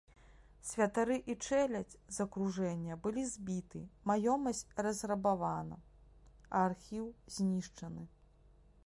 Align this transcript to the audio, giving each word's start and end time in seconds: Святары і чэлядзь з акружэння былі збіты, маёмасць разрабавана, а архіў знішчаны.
Святары 0.67 1.17
і 1.33 1.35
чэлядзь 1.49 1.97
з 2.15 2.21
акружэння 2.25 2.97
былі 3.03 3.25
збіты, 3.33 3.81
маёмасць 4.13 4.63
разрабавана, 4.87 5.77
а 6.55 6.65
архіў 6.71 7.05
знішчаны. 7.37 8.03